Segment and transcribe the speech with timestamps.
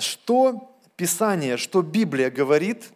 [0.00, 2.92] Что Писание, что Библия говорит,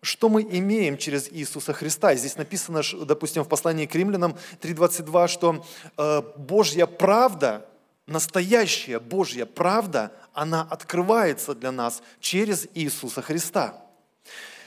[0.00, 2.14] что мы имеем через Иисуса Христа.
[2.14, 5.64] Здесь написано, допустим, в послании к римлянам 3.22, что
[5.96, 7.66] э, Божья правда,
[8.06, 13.82] настоящая Божья правда, она открывается для нас через Иисуса Христа.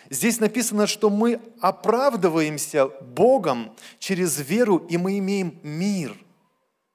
[0.10, 6.18] Здесь написано, что мы оправдываемся Богом через веру, и мы имеем мир.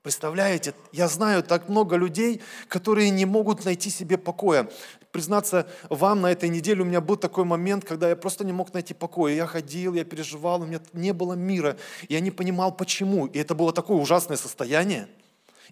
[0.06, 4.70] Представляете, я знаю так много людей, которые не могут найти себе покоя.
[5.10, 8.72] Признаться вам, на этой неделе у меня был такой момент, когда я просто не мог
[8.72, 9.34] найти покоя.
[9.34, 11.76] Я ходил, я переживал, у меня не было мира.
[12.08, 13.26] Я не понимал, почему.
[13.26, 15.08] И это было такое ужасное состояние–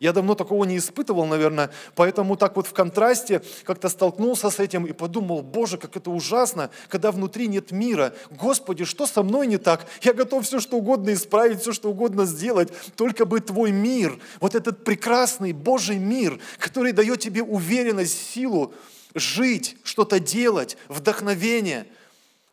[0.01, 4.87] я давно такого не испытывал, наверное, поэтому так вот в контрасте как-то столкнулся с этим
[4.87, 8.15] и подумал, Боже, как это ужасно, когда внутри нет мира.
[8.30, 9.87] Господи, что со мной не так?
[10.02, 14.55] Я готов все, что угодно исправить, все, что угодно сделать, только бы Твой мир, вот
[14.55, 18.73] этот прекрасный Божий мир, который дает тебе уверенность, силу
[19.15, 21.87] жить, что-то делать, вдохновение.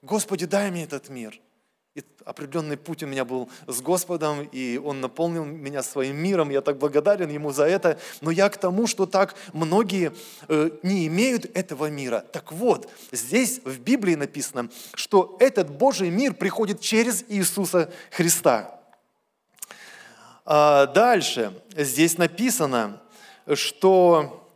[0.02, 1.40] Господи, дай мне этот мир–
[1.94, 6.50] и определенный путь у меня был с Господом, и Он наполнил меня своим миром.
[6.50, 8.00] Я так благодарен Ему за это.
[8.22, 10.14] Но я к тому, что так многие
[10.48, 12.24] э, не имеют этого мира.
[12.32, 18.80] Так вот, здесь в Библии написано, что этот Божий мир приходит через Иисуса Христа.
[20.46, 23.02] А дальше здесь написано,
[23.54, 24.48] что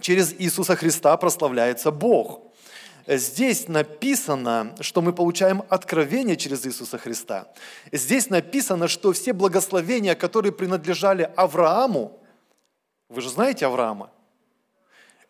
[0.00, 2.44] через Иисуса Христа прославляется Бог–
[3.08, 7.48] Здесь написано, что мы получаем откровение через Иисуса Христа.
[7.90, 12.20] Здесь написано, что все благословения, которые принадлежали Аврааму,
[13.08, 14.10] вы же знаете Авраама,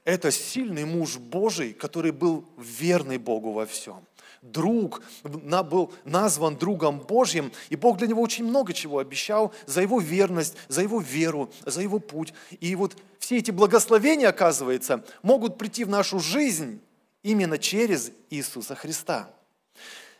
[0.04, 4.04] это сильный муж Божий, который был верный Богу во всем.
[4.42, 10.00] Друг, был назван другом Божьим, и Бог для него очень много чего обещал за его
[10.00, 12.34] верность, за его веру, за его путь.
[12.58, 16.80] И вот все эти благословения, оказывается, могут прийти в нашу жизнь
[17.22, 19.30] именно через Иисуса Христа.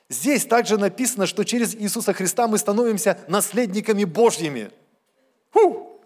[0.08, 4.70] Здесь также написано, что через Иисуса Христа мы становимся наследниками Божьими.
[5.50, 6.00] Фу!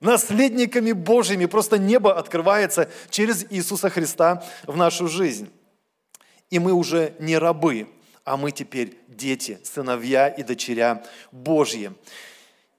[0.00, 1.46] Наследниками Божьими.
[1.46, 5.50] Просто небо открывается через Иисуса Христа в нашу жизнь.
[6.50, 7.88] И мы уже не рабы,
[8.24, 11.92] а мы теперь дети, сыновья и дочеря Божьи.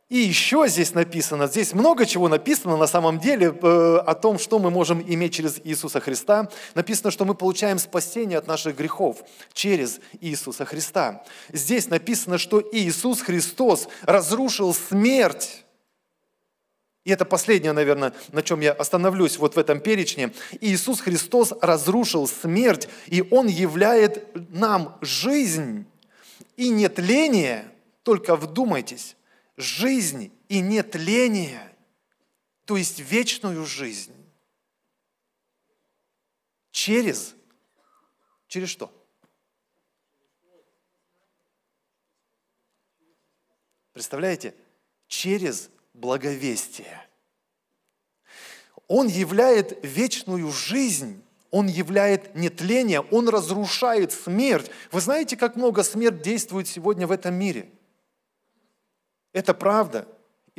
[0.09, 4.57] И еще здесь написано, здесь много чего написано на самом деле э, о том, что
[4.57, 6.49] мы можем иметь через Иисуса Христа.
[6.73, 11.23] Написано, что мы получаем спасение от наших грехов через Иисуса Христа.
[11.53, 15.63] Здесь написано, что Иисус Христос разрушил смерть.
[17.05, 20.33] И это последнее, наверное, на чем я остановлюсь вот в этом перечне.
[20.59, 25.85] Иисус Христос разрушил смерть, и Он являет нам жизнь
[26.57, 27.65] и нетление.
[28.01, 29.15] Только вдумайтесь
[29.59, 31.75] жизнь и нетление,
[32.63, 34.15] то есть вечную жизнь.
[36.71, 37.35] Через,
[38.47, 38.89] через что?
[43.91, 44.55] Представляете?
[45.07, 47.05] Через благовестие.
[48.87, 51.21] Он являет вечную жизнь,
[51.51, 54.71] он являет нетление, он разрушает смерть.
[54.93, 57.69] Вы знаете, как много смерть действует сегодня в этом мире–
[59.33, 60.07] это правда.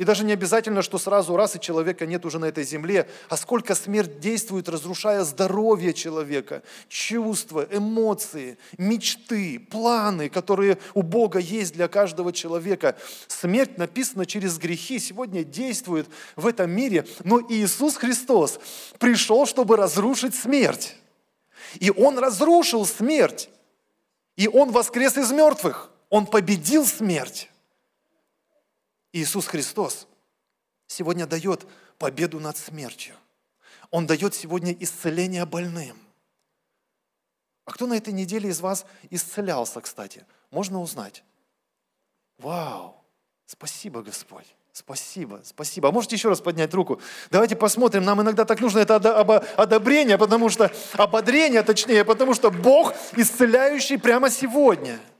[0.01, 3.37] И даже не обязательно, что сразу раз и человека нет уже на этой земле, а
[3.37, 11.87] сколько смерть действует, разрушая здоровье человека, чувства, эмоции, мечты, планы, которые у Бога есть для
[11.87, 12.97] каждого человека.
[13.27, 18.59] Смерть написана через грехи, сегодня действует в этом мире, но Иисус Христос
[18.97, 20.95] пришел, чтобы разрушить смерть.
[21.79, 23.49] И Он разрушил смерть.
[24.35, 25.91] И Он воскрес из мертвых.
[26.09, 27.50] Он победил смерть.
[29.13, 30.07] Иисус Христос
[30.87, 31.67] сегодня дает
[31.97, 33.15] победу над смертью.
[33.89, 35.97] Он дает сегодня исцеление больным.
[37.65, 40.25] А кто на этой неделе из вас исцелялся, кстати?
[40.49, 41.23] Можно узнать.
[42.37, 42.95] Вау!
[43.45, 44.47] Спасибо, Господь.
[44.73, 45.89] Спасибо, спасибо.
[45.89, 47.01] А можете еще раз поднять руку?
[47.29, 48.05] Давайте посмотрим.
[48.05, 54.29] Нам иногда так нужно это одобрение, потому что, ободрение точнее, потому что Бог исцеляющий прямо
[54.29, 54.99] сегодня–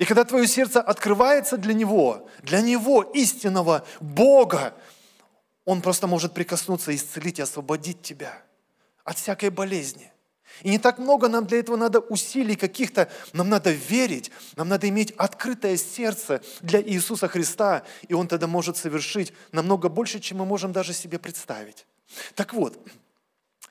[0.00, 4.72] и когда твое сердце открывается для Него, для Него, истинного Бога,
[5.66, 8.42] Он просто может прикоснуться, исцелить и освободить тебя
[9.04, 10.10] от всякой болезни.
[10.62, 14.88] И не так много нам для этого надо усилий каких-то, нам надо верить, нам надо
[14.88, 20.46] иметь открытое сердце для Иисуса Христа, и Он тогда может совершить намного больше, чем мы
[20.46, 21.84] можем даже себе представить.
[22.34, 22.78] Так вот,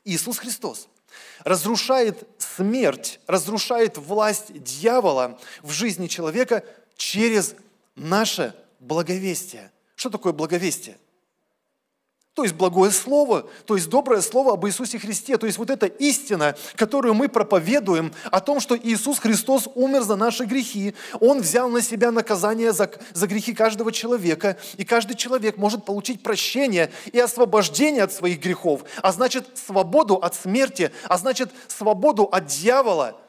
[0.06, 0.90] Иисус Христос–
[1.44, 6.64] разрушает смерть, разрушает власть дьявола в жизни человека
[6.98, 7.56] через
[7.96, 9.72] наше благовестие.
[9.96, 10.98] Что такое благовестие?
[12.40, 15.88] То есть благое слово, то есть доброе слово об Иисусе Христе, то есть вот эта
[15.88, 21.68] истина, которую мы проповедуем о том, что Иисус Христос умер за наши грехи, Он взял
[21.68, 27.20] на себя наказание за, за грехи каждого человека, и каждый человек может получить прощение и
[27.20, 33.18] освобождение от своих грехов, а значит свободу от смерти, а значит свободу от дьявола–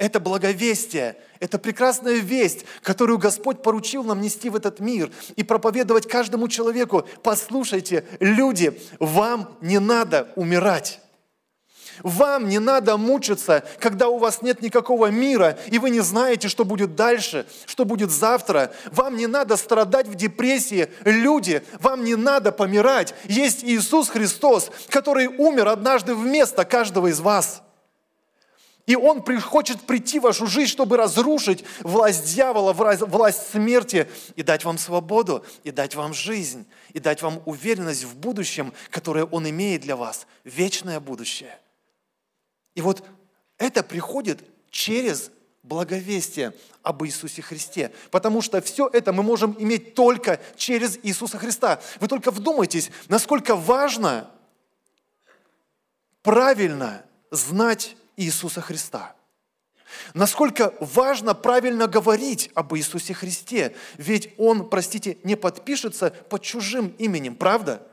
[0.00, 6.08] это благовестие, это прекрасная весть, которую Господь поручил нам нести в этот мир и проповедовать
[6.08, 7.06] каждому человеку.
[7.22, 11.00] Послушайте, люди, вам не надо умирать.
[12.02, 16.64] Вам не надо мучиться, когда у вас нет никакого мира, и вы не знаете, что
[16.64, 18.72] будет дальше, что будет завтра.
[18.90, 20.88] Вам не надо страдать в депрессии.
[21.04, 23.14] Люди, вам не надо помирать.
[23.24, 27.60] Есть Иисус Христос, который умер однажды вместо каждого из вас–
[28.90, 34.64] и Он хочет прийти в вашу жизнь, чтобы разрушить власть дьявола, власть смерти и дать
[34.64, 39.82] вам свободу, и дать вам жизнь, и дать вам уверенность в будущем, которое Он имеет
[39.82, 41.56] для вас, вечное будущее.
[42.74, 43.04] И вот
[43.58, 45.30] это приходит через
[45.62, 46.52] благовестие
[46.82, 47.92] об Иисусе Христе.
[48.10, 51.80] Потому что все это мы можем иметь только через Иисуса Христа.
[52.00, 54.28] Вы только вдумайтесь, насколько важно
[56.22, 59.16] правильно знать Иисуса Христа.
[60.14, 67.34] Насколько важно правильно говорить об Иисусе Христе, ведь Он, простите, не подпишется под чужим именем,
[67.34, 67.86] правда?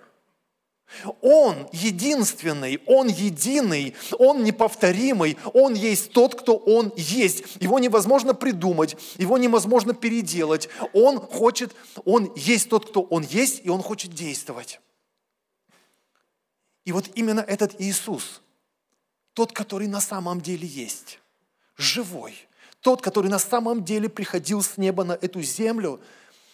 [1.22, 7.44] Он единственный, Он единый, Он неповторимый, Он есть тот, кто Он есть.
[7.60, 10.70] Его невозможно придумать, Его невозможно переделать.
[10.94, 11.76] Он хочет,
[12.06, 14.80] Он есть тот, кто Он есть, и Он хочет действовать.
[16.86, 18.42] И вот именно этот Иисус–
[19.38, 21.20] тот, который на самом деле есть,
[21.78, 22.34] живой,
[22.82, 26.00] тот, который на самом деле приходил с неба на эту землю,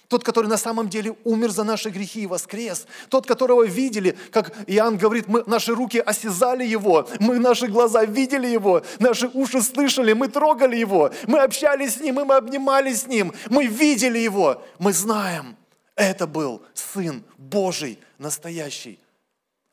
[0.10, 4.54] тот, который на самом деле умер за наши грехи и воскрес, тот, которого видели, как
[4.68, 10.12] Иоанн говорит, мы, наши руки осязали Его, мы, наши глаза видели Его, наши уши слышали,
[10.12, 14.92] мы трогали Его, мы общались с Ним, мы обнимались с Ним, мы видели Его, мы
[14.92, 15.56] знаем,
[15.96, 19.00] это был Сын Божий настоящий.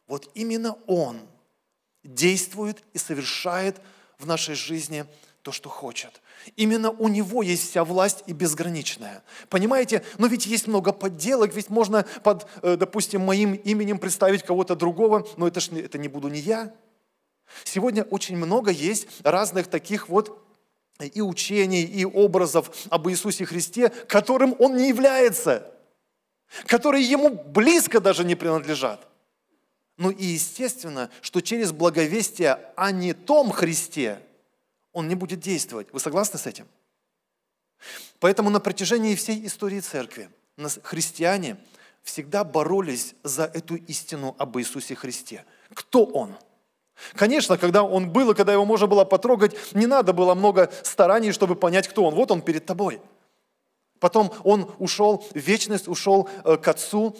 [0.06, 1.22] Вот именно Он–
[2.14, 3.80] действует и совершает
[4.18, 5.06] в нашей жизни
[5.42, 6.20] то, что хочет.
[6.56, 9.22] Именно у него есть вся власть и безграничная.
[9.48, 10.02] Понимаете?
[10.18, 15.26] Но ведь есть много подделок, ведь можно под, э, допустим, моим именем представить кого-то другого,
[15.36, 16.74] но это, ж, это не буду не я.
[17.64, 20.46] Сегодня очень много есть разных таких вот
[21.00, 25.72] и учений, и образов об Иисусе Христе, которым Он не является,
[26.66, 29.09] которые Ему близко даже не принадлежат.
[30.00, 34.18] Ну и естественно, что через благовестие о не том Христе
[34.92, 35.88] он не будет действовать.
[35.92, 36.66] Вы согласны с этим?
[38.18, 40.30] Поэтому на протяжении всей истории церкви
[40.84, 41.58] христиане
[42.02, 45.44] всегда боролись за эту истину об Иисусе Христе.
[45.74, 46.34] Кто Он?
[47.14, 51.32] Конечно, когда Он был и когда Его можно было потрогать, не надо было много стараний,
[51.32, 52.14] чтобы понять, кто Он.
[52.14, 53.02] Вот Он перед тобой.
[53.98, 57.14] Потом Он ушел вечность, ушел э, к Отцу,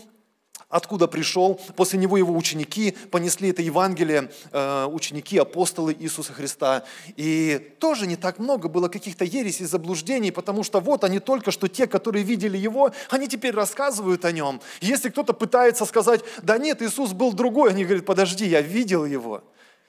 [0.71, 1.61] откуда пришел.
[1.77, 6.85] После него его ученики понесли это Евангелие, э, ученики, апостолы Иисуса Христа.
[7.17, 11.69] И тоже не так много было каких-то ересей, заблуждений, потому что вот они только что
[11.69, 14.61] те, которые видели его, они теперь рассказывают о нем.
[14.81, 19.43] Если кто-то пытается сказать, да нет, Иисус был другой, они говорят, подожди, я видел его.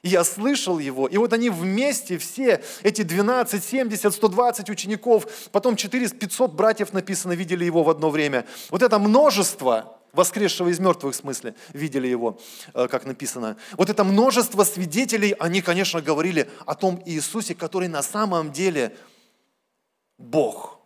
[0.03, 1.07] Я слышал его.
[1.07, 7.33] И вот они вместе, все эти 12, 70, 120 учеников, потом 400, 500 братьев написано,
[7.33, 8.45] видели его в одно время.
[8.71, 12.39] Вот это множество, воскресшего из мертвых в смысле, видели его,
[12.73, 13.57] э, как написано.
[13.73, 18.95] Вот это множество свидетелей, они, конечно, говорили о том Иисусе, который на самом деле
[20.17, 20.79] Бог.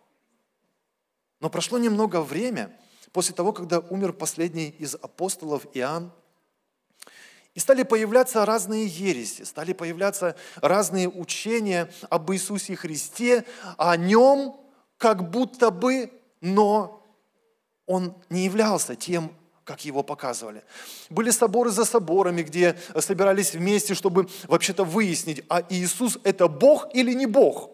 [1.40, 2.76] Но прошло немного время
[3.12, 6.12] после того, когда умер последний из апостолов Иоанн,
[7.54, 13.46] и стали появляться разные ереси, стали появляться разные учения об Иисусе Христе,
[13.78, 14.60] о Нем
[14.98, 16.10] как будто бы,
[16.42, 16.95] но
[17.86, 19.32] он не являлся тем,
[19.64, 20.62] как его показывали.
[21.10, 27.12] Были соборы за соборами, где собирались вместе, чтобы вообще-то выяснить, а Иисус это Бог или
[27.12, 27.70] не Бог.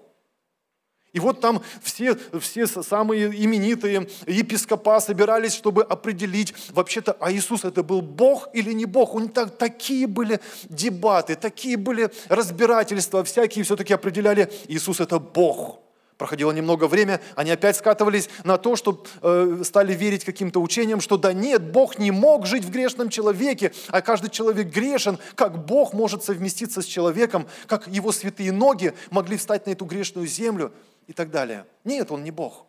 [1.12, 7.82] И вот там все, все самые именитые епископа собирались, чтобы определить, вообще-то, а Иисус это
[7.82, 9.14] был Бог или не Бог.
[9.14, 10.40] У них так, такие были
[10.70, 15.80] дебаты, такие были разбирательства, всякие все-таки определяли, Иисус это Бог.
[16.22, 21.16] Проходило немного время, они опять скатывались на то, что э, стали верить каким-то учениям, что
[21.16, 25.18] да нет, Бог не мог жить в грешном человеке, а каждый человек грешен.
[25.34, 30.28] Как Бог может совместиться с человеком, как его святые ноги могли встать на эту грешную
[30.28, 30.72] землю
[31.08, 31.66] и так далее.
[31.82, 32.66] Нет, Он не Бог.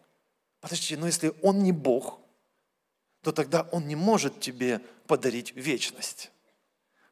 [0.60, 2.17] Подождите, но если Он не Бог,
[3.22, 6.31] то тогда Он не может тебе подарить вечность.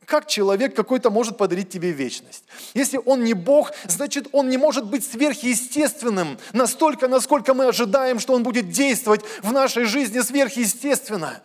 [0.06, 2.44] Как человек какой-то может подарить тебе вечность?
[2.74, 8.34] Если он не Бог, значит, он не может быть сверхъестественным настолько, насколько мы ожидаем, что
[8.34, 11.42] он будет действовать в нашей жизни сверхъестественно.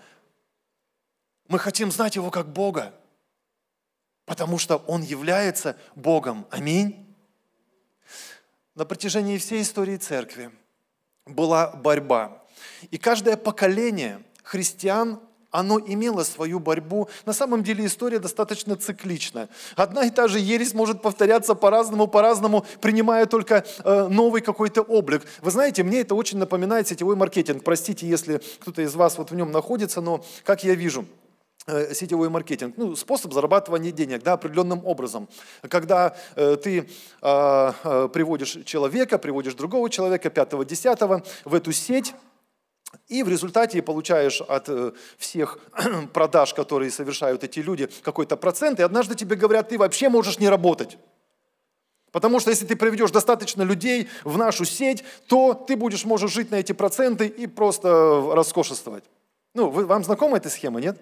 [1.49, 2.95] Мы хотим знать его как Бога,
[4.25, 6.47] потому что он является Богом.
[6.51, 7.15] Аминь.
[8.75, 10.51] На протяжении всей истории церкви
[11.27, 12.43] была борьба.
[12.91, 15.21] И каждое поколение христиан
[15.57, 17.09] оно имело свою борьбу.
[17.25, 19.49] На самом деле история достаточно циклична.
[19.75, 25.23] Одна и та же ересь может повторяться по-разному, по-разному, принимая только э, новый какой-то облик.
[25.41, 27.65] Вы знаете, мне это очень напоминает сетевой маркетинг.
[27.65, 31.07] Простите, если кто-то из вас вот в нем находится, но как я вижу,
[31.67, 35.27] э, сетевой маркетинг, ну, способ зарабатывания денег, да, определенным образом.
[35.71, 36.85] Когда э, ты э,
[37.23, 42.15] э, приводишь человека, приводишь другого человека, пятого, десятого в эту сеть,
[43.09, 45.59] и в результате получаешь от э, всех
[46.13, 50.49] продаж, которые совершают эти люди, какой-то процент, и однажды тебе говорят, ты вообще можешь не
[50.49, 50.99] работать.
[52.13, 56.51] Потому что если ты приведешь достаточно людей в нашу сеть, то ты будешь, можешь жить
[56.51, 57.89] на эти проценты и просто
[58.33, 59.05] роскошествовать.
[59.55, 60.99] Ну, вы, вам знакома эта схема, нет?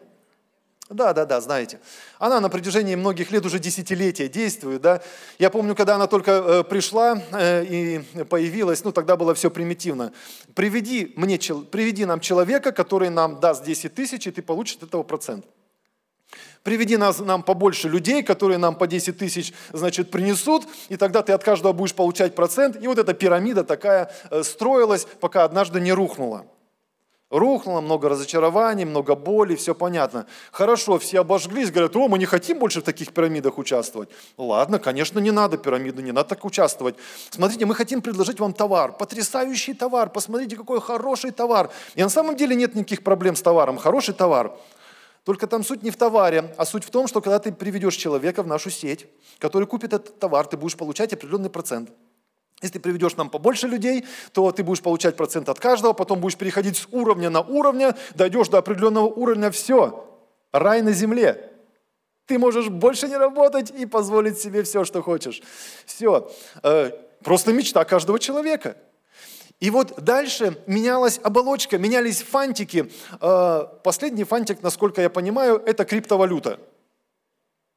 [0.91, 1.81] Да, да, да, знаете.
[2.19, 4.83] Она на протяжении многих лет, уже десятилетия действует.
[4.83, 5.01] Да?
[5.39, 10.13] Я помню, когда она только э, пришла э, и появилась, ну тогда было все примитивно.
[10.55, 15.03] Приведи, мне, приведи нам человека, который нам даст 10 тысяч, и ты получишь от этого
[15.03, 15.47] процент.
[16.63, 21.33] Приведи нас, нам побольше людей, которые нам по 10 тысяч, значит, принесут, и тогда ты
[21.33, 22.83] от каждого будешь получать процент.
[22.83, 26.47] И вот эта пирамида такая э, строилась, пока однажды не рухнула.
[27.35, 30.27] Рухнуло, много разочарований, много боли, все понятно.
[30.53, 34.09] Хорошо, все обожглись, говорят, о, мы не хотим больше в таких пирамидах участвовать.
[34.39, 36.95] Ладно, конечно, не надо пирамиду, не надо так участвовать.
[37.31, 41.71] Смотрите, мы хотим предложить вам товар, потрясающий товар, посмотрите, какой хороший товар.
[41.97, 44.53] И на самом деле нет никаких проблем с товаром, хороший товар.
[45.25, 48.45] Только там суть не в товаре, а суть в том, что когда ты приведешь человека
[48.45, 49.09] в нашу сеть,
[49.41, 51.91] который купит этот товар, ты будешь получать определенный процент–
[52.65, 56.79] если приведешь нам побольше людей, то ты будешь получать процент от каждого, потом будешь переходить
[56.79, 60.05] с уровня на уровня, дойдешь до определенного уровня, все,
[60.51, 61.51] рай на земле.
[62.27, 65.43] Ты можешь больше не работать и позволить себе все, что хочешь.
[65.85, 66.31] Все.
[66.63, 66.91] Э,
[67.23, 68.77] просто мечта каждого человека.
[69.61, 72.91] И вот дальше менялась оболочка, менялись фантики.
[73.21, 76.59] Э, последний фантик, насколько я понимаю, это криптовалюта.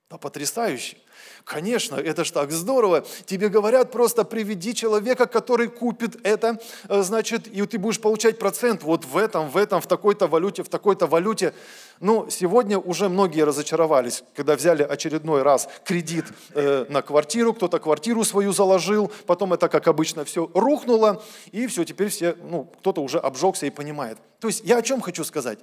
[0.09, 0.97] Да, потрясающе.
[1.47, 3.05] Конечно, это ж так здорово.
[3.25, 8.83] Тебе говорят, просто приведи человека, который купит это, э, значит, и ты будешь получать процент
[8.83, 11.53] вот в этом, в этом, в такой-то валюте, в такой-то валюте.
[12.01, 18.25] Ну, сегодня уже многие разочаровались, когда взяли очередной раз кредит э, на квартиру, кто-то квартиру
[18.25, 21.23] свою заложил, потом это, как обычно, все рухнуло,
[21.53, 24.17] и все, теперь все, ну, кто-то уже обжегся и понимает.
[24.41, 25.59] То есть я о чем хочу сказать?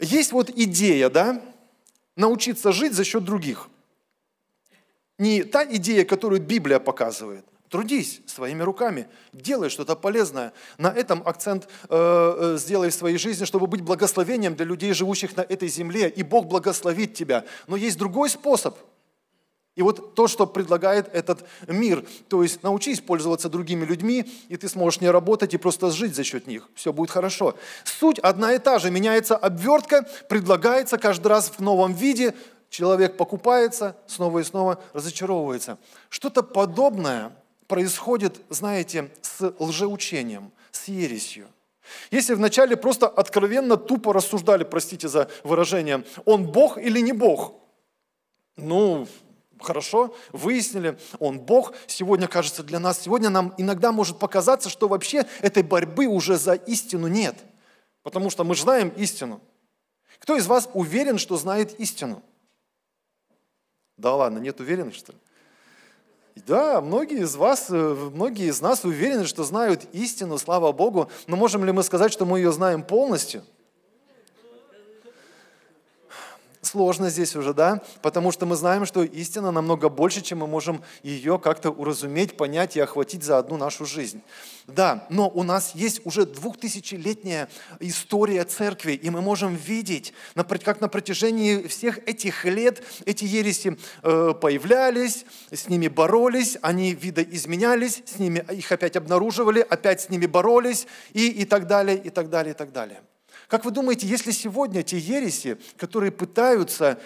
[0.00, 1.40] Есть вот идея, да,
[2.16, 3.68] научиться жить за счет других–
[5.20, 7.44] не та идея, которую Библия показывает.
[7.68, 10.52] Трудись своими руками, делай что-то полезное.
[10.76, 15.36] На этом акцент э, э, сделай в своей жизни, чтобы быть благословением для людей, живущих
[15.36, 17.44] на этой земле, и Бог благословит тебя.
[17.68, 18.76] Но есть другой способ.
[19.76, 24.68] И вот то, что предлагает этот мир, то есть научись пользоваться другими людьми, и ты
[24.68, 26.68] сможешь не работать и просто жить за счет них.
[26.74, 27.54] Все будет хорошо.
[27.84, 32.34] Суть одна и та же, меняется обвертка, предлагается каждый раз в новом виде,
[32.70, 35.76] человек покупается, снова и снова разочаровывается.
[36.08, 37.32] Что-то подобное
[37.66, 41.48] происходит, знаете, с лжеучением, с ересью.
[42.10, 47.54] Если вначале просто откровенно тупо рассуждали, простите за выражение, он Бог или не Бог,
[48.56, 49.08] ну,
[49.60, 55.26] хорошо, выяснили, он Бог, сегодня кажется для нас, сегодня нам иногда может показаться, что вообще
[55.40, 57.36] этой борьбы уже за истину нет,
[58.02, 59.40] потому что мы знаем истину.
[60.20, 62.22] Кто из вас уверен, что знает истину?
[64.00, 65.18] Да ладно, нет уверенных, что ли?
[66.46, 71.36] Да, многие из вас, э, многие из нас уверены, что знают истину, слава Богу, но
[71.36, 73.42] можем ли мы сказать, что мы ее знаем полностью?
[76.62, 77.80] Сложно здесь уже, да?
[78.02, 82.76] Потому что мы знаем, что истина намного больше, чем мы можем ее как-то уразуметь, понять
[82.76, 84.20] и охватить за одну нашу жизнь.
[84.66, 87.48] Да, но у нас есть уже двухтысячелетняя
[87.80, 90.12] история церкви, и мы можем видеть,
[90.62, 98.02] как на протяжении всех этих лет эти ереси э, появлялись, с ними боролись, они видоизменялись,
[98.04, 102.28] с ними их опять обнаруживали, опять с ними боролись и, и так далее, и так
[102.28, 103.00] далее, и так далее.
[103.50, 106.98] Как вы думаете, если сегодня те ереси, которые пытаются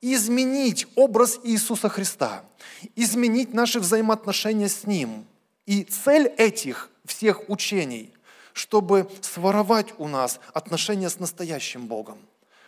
[0.00, 2.44] изменить образ Иисуса Христа,
[2.96, 5.26] изменить наши взаимоотношения с Ним,
[5.66, 8.14] и цель этих всех учений
[8.52, 12.18] чтобы своровать у нас отношения с настоящим Богом.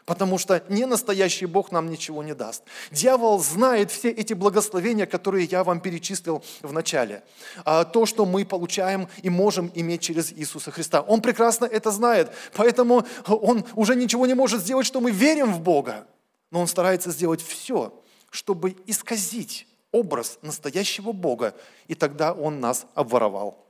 [0.04, 2.64] Потому что не настоящий Бог нам ничего не даст.
[2.90, 7.22] Дьявол знает все эти благословения, которые я вам перечислил в начале.
[7.64, 11.02] А, то, что мы получаем и можем иметь через Иисуса Христа.
[11.02, 12.32] Он прекрасно это знает.
[12.54, 16.06] Поэтому он уже ничего не может сделать, что мы верим в Бога.
[16.50, 21.54] Но он старается сделать все, чтобы исказить образ настоящего Бога.
[21.86, 23.61] И тогда он нас обворовал.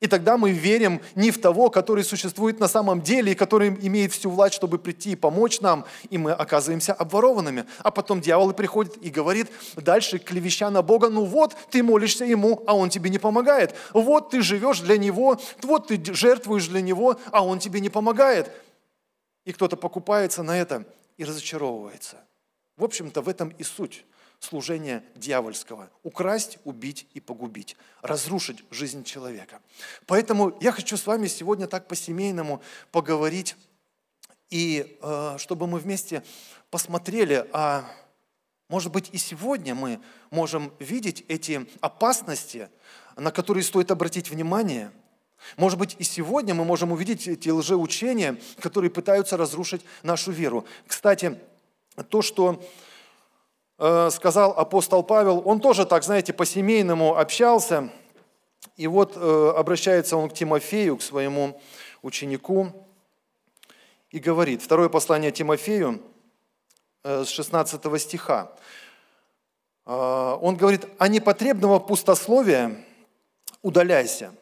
[0.00, 4.12] И тогда мы верим не в того, который существует на самом деле, и который имеет
[4.12, 7.64] всю власть, чтобы прийти и помочь нам, и мы оказываемся обворованными.
[7.78, 12.62] А потом дьявол приходит и говорит дальше, клевеща на Бога, ну вот, ты молишься Ему,
[12.66, 13.74] а Он тебе не помогает.
[13.92, 18.52] Вот ты живешь для Него, вот ты жертвуешь для Него, а Он тебе не помогает.
[19.44, 20.84] И кто-то покупается на это
[21.16, 22.18] и разочаровывается.
[22.76, 24.04] В общем-то, в этом и суть
[24.40, 25.90] служения дьявольского.
[26.02, 27.76] Украсть, убить и погубить.
[28.02, 29.60] Разрушить жизнь человека.
[30.06, 33.56] Поэтому я хочу с вами сегодня так по-семейному поговорить.
[34.50, 36.22] И э, чтобы мы вместе
[36.70, 37.84] посмотрели, а
[38.68, 42.68] может быть и сегодня мы можем видеть эти опасности,
[43.16, 44.90] на которые стоит обратить внимание.
[45.56, 50.66] Может быть, и сегодня мы можем увидеть эти лжеучения, которые пытаются разрушить нашу веру.
[50.86, 51.38] Кстати,
[52.08, 52.62] то, что
[53.78, 57.90] сказал апостол Павел, он тоже так, знаете, по-семейному общался.
[58.76, 61.60] И вот э, обращается он к Тимофею, к своему
[62.02, 62.72] ученику,
[64.10, 66.02] и говорит, второе послание Тимофею
[67.04, 68.52] э, с 16 стиха.
[69.84, 72.84] Он говорит, «А непотребного пустословия
[73.62, 74.34] удаляйся,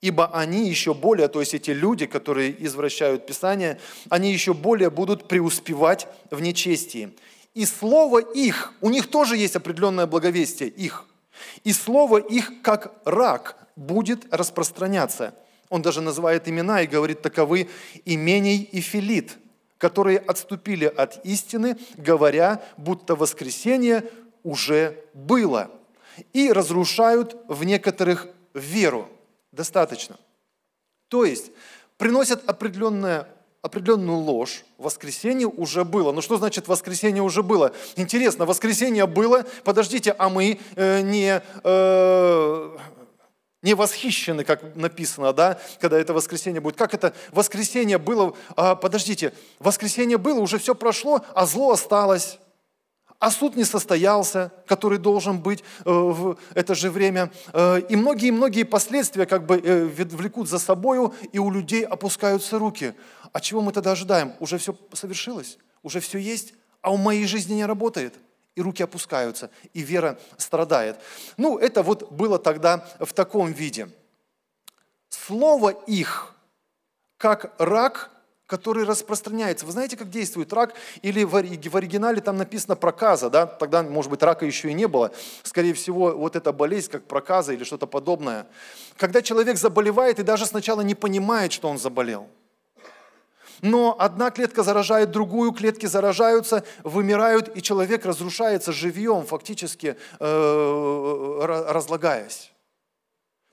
[0.00, 3.80] ибо они еще более, то есть эти люди, которые извращают Писание,
[4.10, 7.16] они еще более будут преуспевать в нечестии,
[7.54, 11.04] и слово их, у них тоже есть определенное благовестие, их.
[11.64, 15.34] И слово их, как рак, будет распространяться.
[15.68, 17.68] Он даже называет имена и говорит таковы
[18.04, 19.38] именей и филит,
[19.78, 24.04] которые отступили от истины, говоря, будто воскресение
[24.42, 25.70] уже было.
[26.32, 29.08] И разрушают в некоторых веру.
[29.50, 30.18] Достаточно.
[31.08, 31.50] То есть
[31.96, 33.28] приносят определенное
[33.62, 34.64] определенную ложь.
[34.76, 36.10] Воскресенье уже было.
[36.12, 37.72] Ну что значит воскресенье уже было?
[37.96, 42.76] Интересно, воскресенье было, подождите, а мы э, не, э,
[43.62, 46.76] не восхищены, как написано, да, когда это воскресенье будет.
[46.76, 48.34] Как это воскресенье было?
[48.56, 52.38] А, подождите, воскресенье было, уже все прошло, а зло осталось
[53.22, 57.30] а суд не состоялся, который должен быть э, в это же время.
[57.52, 62.94] Э, и многие-многие последствия как бы э, влекут за собою, и у людей опускаются руки.
[63.32, 64.34] А чего мы тогда ожидаем?
[64.40, 68.14] Уже все совершилось, уже все есть, а у моей жизни не работает.
[68.54, 70.98] И руки опускаются, и вера страдает.
[71.38, 73.88] Ну, это вот было тогда в таком виде.
[75.08, 76.34] Слово их,
[77.16, 78.10] как рак–
[78.52, 79.64] который распространяется.
[79.64, 80.74] Вы знаете, как действует рак?
[81.00, 83.46] Или в оригинале там написано проказа, да?
[83.46, 85.10] Тогда, может быть, рака еще и не было.
[85.42, 88.46] Скорее всего, вот эта болезнь, как проказа или что-то подобное.
[88.98, 92.28] Когда человек заболевает и даже сначала не понимает, что он заболел.
[93.62, 102.52] Но одна клетка заражает другую, клетки заражаются, вымирают, и человек разрушается живьем, фактически э, разлагаясь.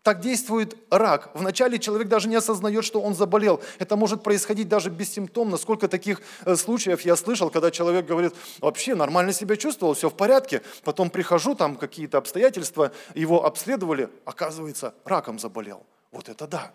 [0.02, 1.30] Так действует рак.
[1.36, 3.62] Вначале человек даже не осознает, что он заболел.
[3.78, 5.58] Это может происходить даже бессимптомно.
[5.58, 10.16] Сколько таких э, случаев я слышал, когда человек говорит, вообще нормально себя чувствовал, все в
[10.16, 10.64] порядке.
[10.84, 15.86] Потом прихожу, там какие-то обстоятельства, его обследовали, оказывается, раком заболел.
[16.12, 16.72] Вот это да.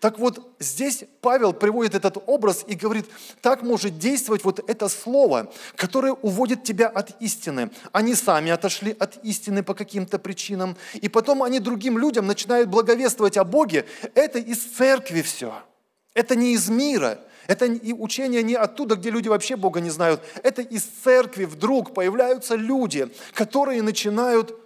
[0.00, 3.06] Так вот, здесь Павел приводит этот образ и говорит,
[3.40, 7.70] так может действовать вот это слово, которое уводит тебя от истины.
[7.92, 13.36] Они сами отошли от истины по каким-то причинам, и потом они другим людям начинают благовествовать
[13.36, 13.86] о Боге.
[14.14, 15.54] Это из церкви все.
[16.14, 17.18] Это не из мира.
[17.46, 20.22] Это и учение не оттуда, где люди вообще Бога не знают.
[20.44, 24.56] Это из церкви вдруг появляются люди, которые начинают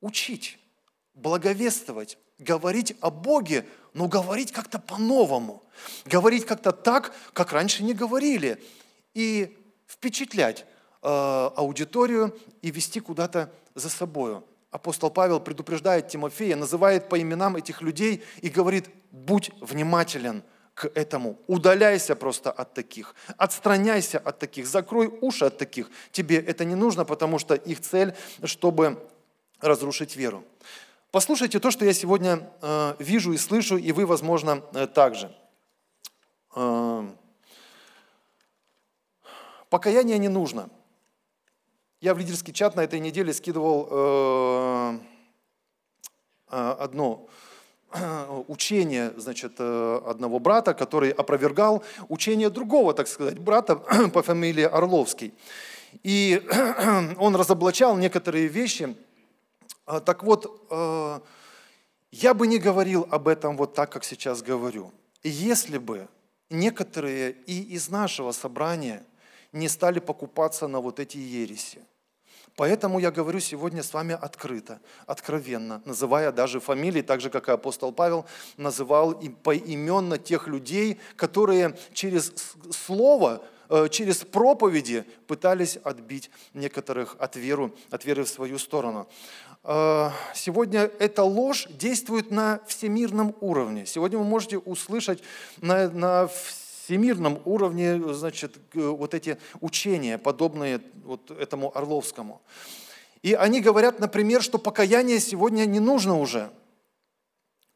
[0.00, 0.58] учить,
[1.14, 5.62] благовествовать, говорить о Боге, но говорить как-то по-новому.
[6.04, 8.62] Говорить как-то так, как раньше не говорили.
[9.14, 10.66] И впечатлять
[11.02, 11.06] э,
[11.56, 14.44] аудиторию и вести куда-то за собою.
[14.70, 20.42] Апостол Павел предупреждает Тимофея, называет по именам этих людей и говорит, будь внимателен
[20.74, 25.88] к этому, удаляйся просто от таких, отстраняйся от таких, закрой уши от таких.
[26.10, 28.98] Тебе это не нужно, потому что их цель, чтобы
[29.60, 30.44] разрушить веру.
[31.14, 35.32] Послушайте то, что я сегодня э, вижу и слышу, и вы, возможно, э, также.
[36.56, 37.06] Э,
[39.70, 40.68] покаяние не нужно.
[42.00, 44.98] Я в лидерский чат на этой неделе скидывал
[46.48, 47.28] одну
[48.48, 53.76] учение значит, одного брата, который опровергал учение другого, так сказать, брата
[54.12, 55.32] по фамилии Орловский.
[56.02, 56.42] И
[57.18, 58.96] он разоблачал некоторые вещи.
[59.86, 61.20] А, так вот, э,
[62.10, 64.92] я бы не говорил об этом вот так, как сейчас говорю.
[65.22, 66.08] Если бы
[66.50, 69.04] некоторые и из нашего собрания
[69.52, 71.82] не стали покупаться на вот эти ереси–
[72.56, 77.52] Поэтому я говорю сегодня с вами открыто, откровенно, называя даже фамилии, так же, как и
[77.52, 82.32] апостол Павел называл и поименно тех людей, которые через
[82.70, 89.08] слово, э, через проповеди пытались отбить некоторых от, веру, от веры в свою сторону.
[89.64, 93.86] Э, сегодня эта ложь действует на всемирном уровне.
[93.86, 95.22] Сегодня вы можете услышать
[95.60, 102.42] на, на всемирном уровне, значит, вот эти учения, подобные вот этому Орловскому.
[103.22, 106.50] И они говорят, например, что покаяние сегодня не нужно уже.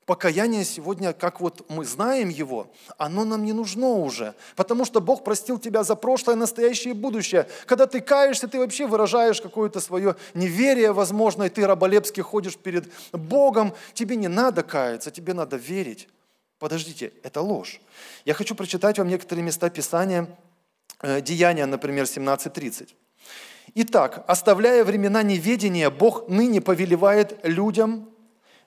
[0.09, 5.23] Покаяние сегодня, как вот мы знаем его, оно нам не нужно уже, потому что Бог
[5.23, 7.47] простил тебя за прошлое, настоящее и будущее.
[7.67, 12.91] Когда ты каешься, ты вообще выражаешь какое-то свое неверие, возможно, и ты раболепски ходишь перед
[13.13, 13.75] Богом.
[13.93, 16.09] Тебе не надо каяться, тебе надо верить.
[16.59, 17.79] Подождите, это ложь.
[18.25, 20.27] Я хочу прочитать вам некоторые места Писания,
[21.03, 22.95] э, Деяния, например, 17.30.
[23.75, 28.09] Итак, оставляя времена неведения, Бог ныне повелевает людям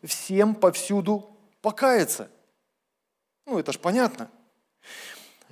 [0.04, 1.31] всем повсюду
[1.62, 2.30] покаяться.
[3.46, 4.30] Ну, это ж понятно.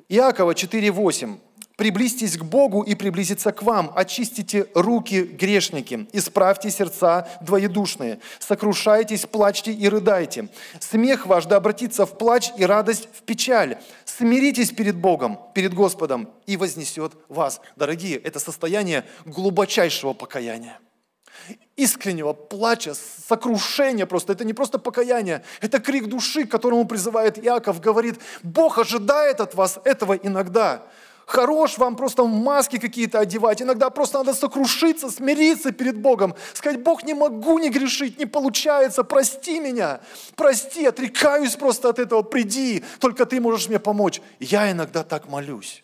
[0.08, 1.40] Иакова 4.8
[1.80, 3.94] приблизьтесь к Богу и приблизиться к вам.
[3.96, 8.20] Очистите руки грешники, исправьте сердца двоедушные.
[8.40, 10.50] Сокрушайтесь, плачьте и рыдайте.
[10.82, 13.78] Смех ваш да обратится в плач и радость в печаль.
[14.04, 17.62] Смиритесь перед Богом, перед Господом, и вознесет вас.
[17.78, 20.80] Дорогие, это состояние глубочайшего покаяния
[21.80, 22.94] искреннего плача,
[23.28, 24.34] сокрушения просто.
[24.34, 29.56] Это не просто покаяние, это крик души, к которому призывает Иаков, говорит, Бог ожидает от
[29.56, 30.84] вас этого иногда
[31.30, 33.62] хорош вам просто маски какие-то одевать.
[33.62, 36.34] Иногда просто надо сокрушиться, смириться перед Богом.
[36.54, 40.02] Сказать, Бог, не могу не грешить, не получается, прости меня.
[40.36, 44.22] Прости, отрекаюсь просто от этого, приди, только ты можешь мне помочь.
[44.40, 45.84] Я иногда так молюсь.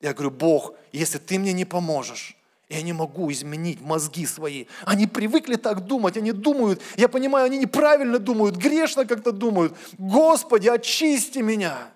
[0.00, 2.36] Я говорю, Бог, если ты мне не поможешь,
[2.70, 4.66] я не могу изменить мозги свои.
[4.86, 9.76] Они привыкли так думать, они думают, я понимаю, они неправильно думают, грешно как-то думают.
[9.98, 11.92] Господи, очисти меня.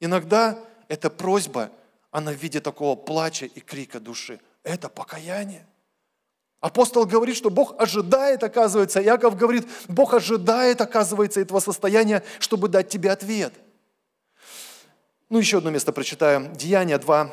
[0.00, 0.58] Иногда
[0.88, 1.70] эта просьба
[2.10, 4.40] она в виде такого плача и крика души.
[4.64, 5.66] Это покаяние.
[6.60, 12.88] Апостол говорит, что Бог ожидает, оказывается, Яков говорит, Бог ожидает, оказывается, этого состояния, чтобы дать
[12.88, 13.52] тебе ответ.
[15.28, 16.52] Ну, еще одно место прочитаем.
[16.54, 17.30] Деяние 2,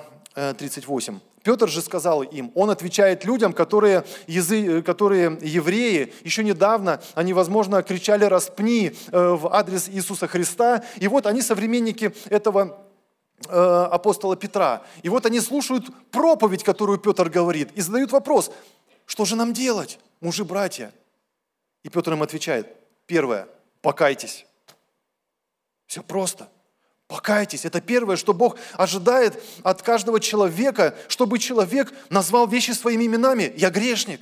[0.57, 1.19] 38.
[1.47, 7.33] Э, Петр же сказал им, он отвечает людям, которые, язы, которые евреи, еще недавно, они,
[7.33, 10.83] возможно, кричали «распни» э, в адрес Иисуса Христа.
[10.97, 12.77] И вот они современники этого
[13.49, 14.81] Э, апостола Петра.
[15.03, 18.51] И вот они слушают проповедь, которую Петр говорит, и задают вопрос,
[19.05, 20.91] что же нам делать, мужи, братья?
[21.83, 23.47] И Петр им отвечает, первое,
[23.81, 24.47] покайтесь.
[25.85, 26.49] Все просто.
[27.07, 27.63] Покайтесь.
[27.63, 33.53] Это первое, что Бог ожидает от каждого человека, чтобы человек назвал вещи своими именами.
[33.55, 34.21] Я грешник.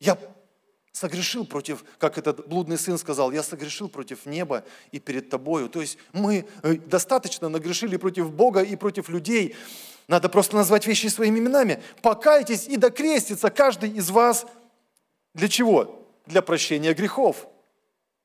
[0.00, 0.18] Я
[0.92, 5.68] согрешил против, как этот блудный сын сказал, я согрешил против неба и перед тобою.
[5.68, 9.54] То есть мы э, достаточно нагрешили против Бога и против людей.
[10.08, 11.82] Надо просто назвать вещи своими именами.
[12.00, 14.46] Покайтесь и докрестится каждый из вас.
[15.34, 16.08] Для чего?
[16.26, 17.46] Для прощения грехов.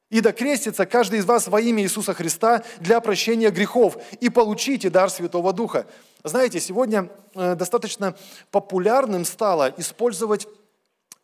[0.09, 3.97] И докрестится каждый из вас во имя Иисуса Христа для прощения грехов.
[4.21, 5.85] И получите дар Святого Духа.
[6.23, 8.15] Знаете, сегодня э, достаточно
[8.51, 10.47] популярным стало использовать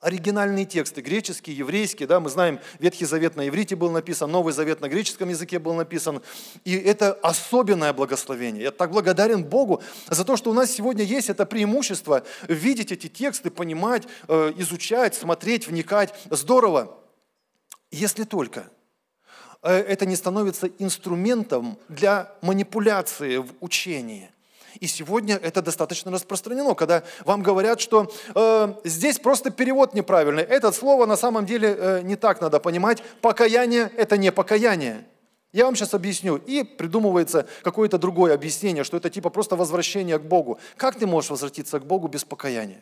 [0.04, 4.82] оригинальные тексты, греческие, еврейские, да, мы знаем, Ветхий Завет на иврите был написан, Новый Завет
[4.82, 6.22] на греческом языке был написан,
[6.65, 8.63] и это особенное благословение.
[8.63, 13.08] Я так благодарен Богу за то, что у нас сегодня есть это преимущество видеть эти
[13.08, 16.13] тексты, понимать, э, изучать, смотреть, вникать.
[16.30, 16.98] Здорово,
[17.93, 18.65] если только
[19.62, 24.29] э, это не становится инструментом для манипуляции в учении.
[24.79, 30.43] И сегодня это достаточно распространено, когда вам говорят, что э, здесь просто перевод неправильный.
[30.43, 33.03] Это слово на самом деле э, не так надо понимать.
[33.21, 35.06] Покаяние– это не покаяние.
[35.51, 36.38] Я вам сейчас объясню.
[36.38, 40.58] И придумывается какое-то другое объяснение, что это типа просто возвращение к Богу.
[40.77, 42.82] Как ты можешь возвратиться к Богу без покаяния?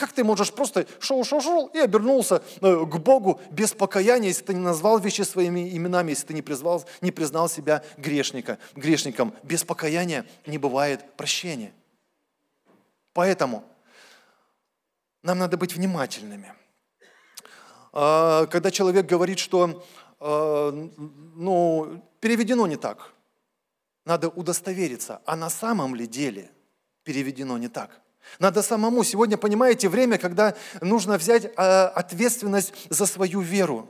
[0.00, 4.60] Как ты можешь просто шел-шел-шел и обернулся э, к Богу без покаяния, если ты не
[4.60, 9.34] назвал вещи своими именами, если ты не признал, не признал себя грешника, грешником.
[9.42, 11.74] Без покаяния не бывает прощения.
[13.12, 13.62] Поэтому
[15.22, 16.54] нам надо быть внимательными.
[17.92, 19.84] А, когда человек говорит, что
[20.18, 23.12] а, ну, переведено не так,
[24.06, 26.50] надо удостовериться, а на самом ли деле
[27.04, 28.00] переведено не так.
[28.38, 29.04] Надо самому.
[29.04, 33.88] Сегодня, понимаете, время, когда нужно взять а, ответственность за свою веру.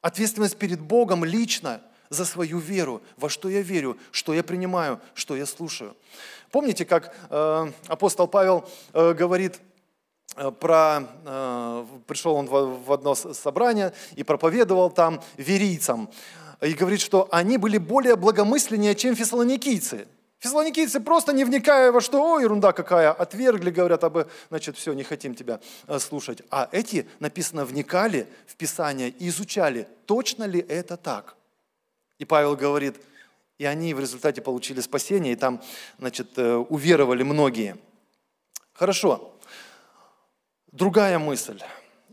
[0.00, 3.02] Ответственность перед Богом лично за свою веру.
[3.16, 5.96] Во что я верю, что я принимаю, что я слушаю.
[6.50, 9.60] Помните, как э, апостол Павел э, говорит
[10.36, 11.02] э, про,
[12.06, 16.08] пришел он в, в одно собрание и проповедовал там верийцам.
[16.60, 20.06] И говорит, что они были более благомысленнее, чем фессалоникийцы.
[20.38, 25.02] Фессалоникийцы просто не вникая во что, о, ерунда какая, отвергли, говорят, об, значит, все, не
[25.02, 26.42] хотим тебя э, слушать.
[26.50, 31.36] А эти, написано, вникали в Писание и изучали, точно ли это так.
[32.18, 32.96] И Павел говорит,
[33.58, 35.62] и они в результате получили спасение, и там,
[35.98, 37.78] значит, э, уверовали многие.
[38.74, 39.34] Хорошо.
[40.70, 41.62] Другая мысль.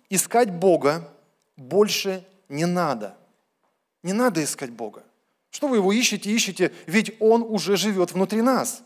[0.10, 1.10] Искать Бога
[1.58, 3.18] больше не надо.
[4.02, 5.04] Не надо искать Бога.
[5.54, 8.82] Что вы его ищете, ищете, ведь он уже живет внутри нас.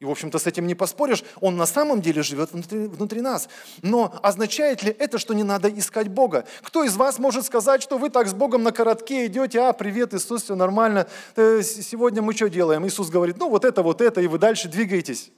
[0.00, 3.50] И, в общем-то, с этим не поспоришь, он на самом деле живет внутри, внутри нас.
[3.82, 6.46] Но означает ли это, что не надо искать Бога?
[6.62, 10.14] Кто из вас может сказать, что вы так с Богом на коротке идете, а, привет,
[10.14, 12.86] Иисус, все нормально, э, сегодня мы что делаем?
[12.86, 15.30] Иисус говорит, ну вот это, вот это, и вы дальше двигаетесь.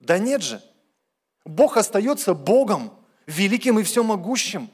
[0.00, 0.60] Да нет же.
[1.46, 2.92] Бог остается Богом,
[3.26, 4.68] великим и всемогущим.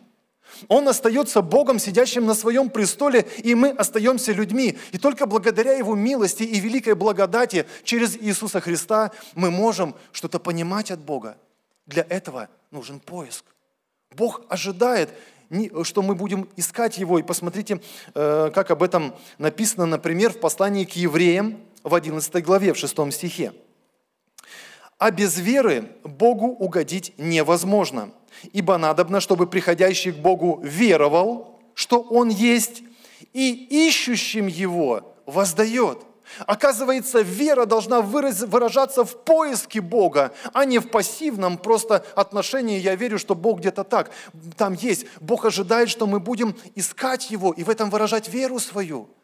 [0.68, 4.78] Он остается Богом, сидящим на своем престоле, и мы остаемся людьми.
[4.92, 10.90] И только благодаря Его милости и великой благодати через Иисуса Христа мы можем что-то понимать
[10.90, 11.36] от Бога.
[11.86, 13.44] Для этого нужен поиск.
[14.16, 15.10] Бог ожидает,
[15.82, 17.18] что мы будем искать Его.
[17.18, 17.80] И посмотрите,
[18.14, 23.12] э, как об этом написано, например, в послании к евреям в 11 главе, в 6
[23.12, 23.52] стихе.
[25.00, 28.12] «А без веры Богу угодить невозможно»
[28.52, 32.82] Ибо надобно, чтобы приходящий к Богу веровал, что Он есть,
[33.32, 35.98] и ищущим Его воздает.
[36.46, 43.18] Оказывается, вера должна выражаться в поиске Бога, а не в пассивном просто отношении «я верю,
[43.18, 44.10] что Бог где-то так».
[44.56, 45.06] Там есть.
[45.20, 49.08] Бог ожидает, что мы будем искать Его и в этом выражать веру свою–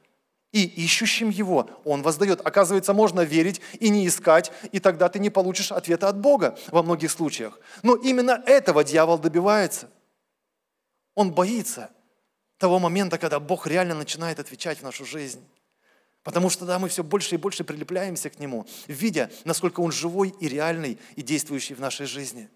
[0.53, 2.41] и ищущим его он воздает.
[2.45, 6.83] Оказывается, можно верить и не искать, и тогда ты не получишь ответа от Бога во
[6.83, 7.61] многих случаях.
[7.83, 9.91] Но именно этого дьявол добивается.
[11.15, 11.91] Он боится
[12.59, 15.45] того момента, когда Бог реально начинает отвечать в нашу жизнь.
[16.23, 20.35] Потому что тогда мы все больше и больше прилепляемся к Нему, видя, насколько Он живой
[20.41, 22.49] и реальный и действующий в нашей жизни–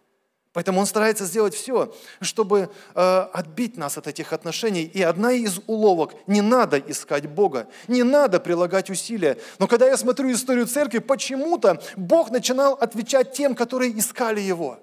[0.52, 3.00] Поэтому он старается сделать все, чтобы э,
[3.32, 4.82] отбить нас от этих отношений.
[4.82, 9.38] И одна из уловок– не надо искать Бога, не надо прилагать усилия.
[9.60, 14.80] Но когда я смотрю историю церкви, почему-то Бог начинал отвечать тем, которые искали Его.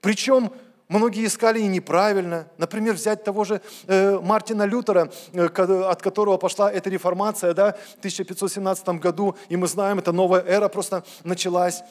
[0.00, 0.50] Причем
[0.88, 2.48] многие искали и неправильно.
[2.56, 7.98] Например, взять того же э, Мартина Лютера, э, от которого пошла эта реформация да, в
[7.98, 9.36] 1517 году.
[9.50, 11.82] И мы знаем, это новая эра просто началась.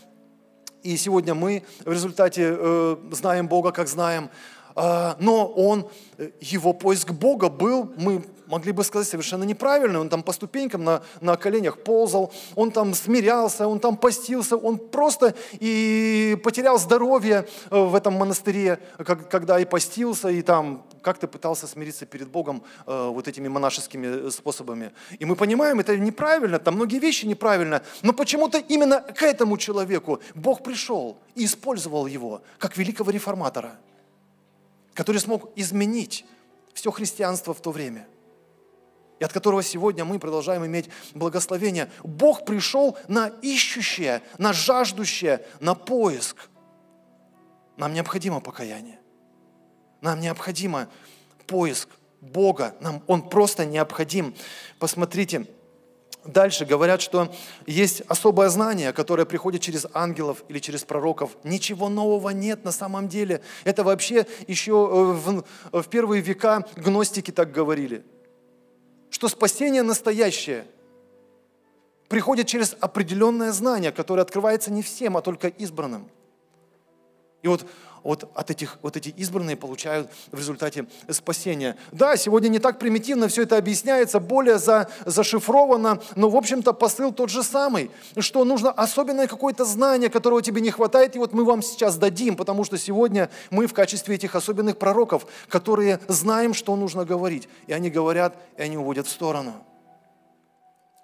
[0.86, 4.30] И сегодня мы в результате э, знаем Бога, как знаем.
[4.75, 9.99] Э, но он, э, его поиск Бога был, мы могли бы сказать, совершенно неправильный.
[9.99, 14.77] Он там по ступенькам на, на коленях ползал, он там смирялся, он там постился, он
[14.77, 18.79] просто и потерял здоровье э, в этом монастыре,
[19.29, 24.91] когда и постился, и там как-то пытался смириться перед Богом э, вот этими монашескими способами.
[25.19, 30.19] И мы понимаем, это неправильно, там многие вещи неправильно, но почему-то именно к этому человеку
[30.33, 33.77] Бог пришел и использовал его как великого реформатора,
[34.95, 36.25] который смог изменить
[36.73, 38.08] все христианство в то время–
[39.19, 41.89] и от которого сегодня мы продолжаем иметь благословение.
[42.03, 46.49] Бог пришел на ищущее, на жаждущее, на поиск.
[47.77, 48.99] Нам необходимо покаяние.
[50.01, 50.89] Нам необходимо
[51.47, 52.75] поиск Бога.
[52.81, 54.36] Нам Он просто необходим.
[54.79, 55.47] Посмотрите,
[56.25, 57.33] дальше говорят, что
[57.65, 61.31] есть особое знание, которое приходит через ангелов или через пророков.
[61.43, 63.41] Ничего нового нет на самом деле.
[63.63, 68.03] Это вообще еще э, в, в первые века гностики так говорили–
[69.15, 70.67] что спасение настоящее
[72.09, 76.11] приходит через определенное знание, которое открывается не всем, а только избранным.
[77.45, 77.63] И вот
[78.03, 81.75] вот от этих, вот эти избранные получают в результате спасения.
[81.91, 87.12] Да, сегодня не так примитивно все это объясняется, более за, зашифровано, но, в общем-то, посыл
[87.12, 91.45] тот же самый, что нужно особенное какое-то знание, которого тебе не хватает, и вот мы
[91.45, 96.75] вам сейчас дадим, потому что сегодня мы в качестве этих особенных пророков, которые знаем, что
[96.75, 99.53] нужно говорить, и они говорят, и они уводят в сторону.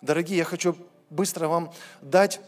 [0.03, 0.75] Дорогие, я хочу
[1.09, 1.73] быстро вам
[2.03, 2.41] дать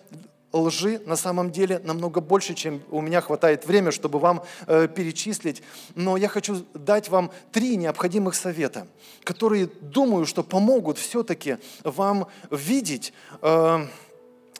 [0.53, 5.63] лжи на самом деле намного больше, чем у меня хватает времени, чтобы вам э, перечислить.
[5.95, 8.87] Но я хочу дать вам три необходимых совета,
[9.23, 13.87] которые, думаю, что помогут все-таки вам видеть э,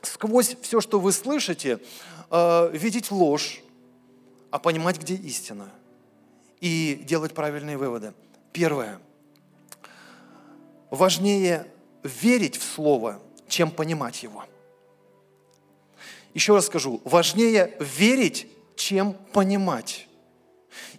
[0.02, 1.80] сквозь все, что вы слышите,
[2.32, 3.62] э, видеть ложь,
[4.50, 5.70] а понимать, где истина,
[6.60, 8.14] и делать правильные выводы.
[8.52, 9.00] Первое.
[10.90, 11.68] Важнее
[12.04, 14.46] верить в Слово, чем понимать его.
[16.34, 20.08] Еще раз скажу, важнее верить, чем понимать.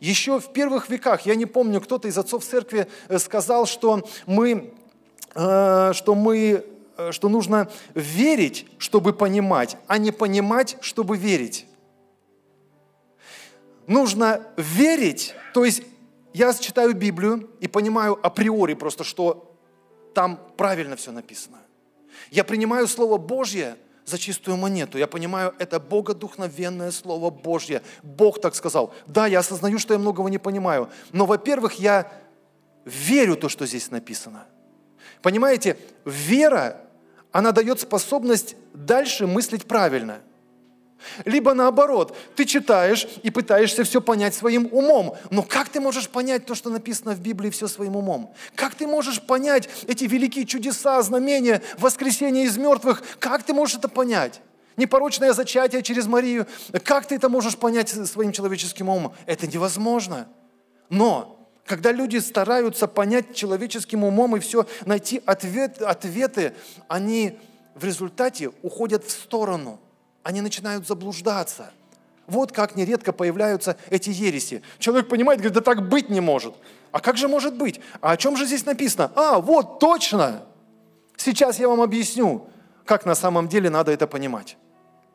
[0.00, 4.72] Еще в первых веках, я не помню, кто-то из отцов церкви э, сказал, что мы,
[5.34, 6.64] э, что мы,
[6.96, 11.66] э, что нужно верить, чтобы понимать, а не понимать, чтобы верить.
[13.88, 15.82] Нужно верить, то есть
[16.32, 19.56] я читаю Библию и понимаю априори просто, что
[20.14, 21.58] там правильно все написано.
[22.30, 24.98] Я принимаю Слово Божье за чистую монету.
[24.98, 27.82] Я понимаю, это богодухновенное Слово Божье.
[28.02, 28.92] Бог так сказал.
[29.06, 30.90] Да, я осознаю, что я многого не понимаю.
[31.12, 32.10] Но, во-первых, я
[32.84, 34.46] верю то, что здесь написано.
[35.22, 36.80] Понимаете, вера,
[37.32, 40.20] она дает способность дальше мыслить правильно–
[41.24, 45.16] либо наоборот, ты читаешь и пытаешься все понять своим умом.
[45.30, 48.34] Но как ты можешь понять то, что написано в Библии, все своим умом?
[48.54, 53.02] Как ты можешь понять эти великие чудеса, знамения, воскресения из мертвых?
[53.18, 54.40] Как ты можешь это понять?
[54.76, 56.46] Непорочное зачатие через Марию.
[56.82, 59.14] Как ты это можешь понять своим человеческим умом?
[59.26, 60.28] Это невозможно.
[60.88, 66.54] Но когда люди стараются понять человеческим умом и все, найти ответ, ответы,
[66.88, 67.38] они
[67.74, 69.80] в результате уходят в сторону–
[70.24, 71.70] они начинают заблуждаться.
[72.26, 74.62] Вот как нередко появляются эти ереси.
[74.78, 76.54] Человек понимает, говорит, да так быть не может.
[76.90, 77.80] А как же может быть?
[78.00, 79.12] А о чем же здесь написано?
[79.14, 80.42] А, вот, точно!
[81.16, 82.48] Сейчас я вам объясню,
[82.86, 84.56] как на самом деле надо это понимать.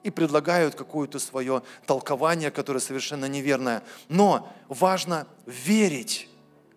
[0.03, 3.81] И предлагают какое-то свое толкование, которое совершенно неверное.
[4.07, 6.29] Но важно верить,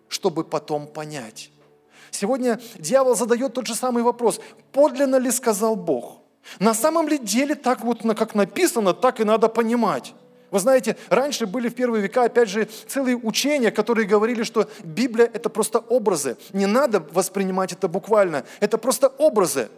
[0.09, 1.51] чтобы потом понять.
[2.09, 4.41] Сегодня дьявол задает тот же самый вопрос.
[4.71, 6.22] Подлинно ли сказал Бог?
[6.59, 10.13] На самом ли деле так вот, как написано, так и надо понимать.
[10.51, 15.29] Вы знаете, раньше были в первые века, опять же, целые учения, которые говорили, что Библия–
[15.33, 16.37] это просто образы.
[16.51, 18.45] Не надо воспринимать это буквально.
[18.59, 19.69] Это просто образы.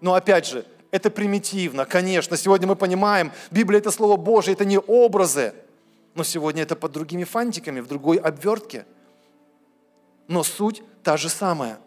[0.00, 2.36] Но опять же, это примитивно, конечно.
[2.36, 5.54] Сегодня мы понимаем, Библия– это Слово Божие, это не образы.
[6.14, 8.86] Но сегодня это под другими фантиками, в другой обвертке.
[10.28, 11.80] Но суть та же самая.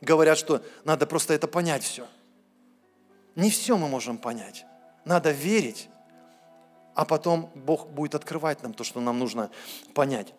[0.00, 2.06] Говорят, что надо просто это понять все–
[3.36, 4.66] не все мы можем понять.
[5.04, 5.88] Надо верить,
[6.94, 9.50] а потом Бог будет открывать нам то, что нам нужно
[9.94, 10.34] понять.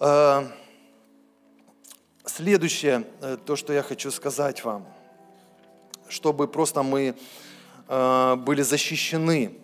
[0.00, 0.46] Э,
[2.26, 4.84] следующее, э, то, что я хочу сказать вам,
[6.08, 7.14] чтобы просто мы
[7.88, 9.56] э, были защищены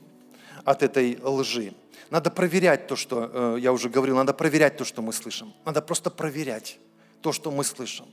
[0.65, 1.75] от этой лжи.
[2.11, 5.53] Надо проверять то, что я уже говорил, надо проверять то, что мы слышим.
[5.65, 6.79] Надо просто проверять
[7.23, 8.07] то, что мы слышим.